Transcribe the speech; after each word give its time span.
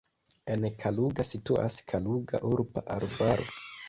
En 0.53 0.63
Kaluga 0.83 1.25
situas 1.31 1.77
Kaluga 1.93 2.39
urba 2.53 2.83
arbaro. 2.97 3.47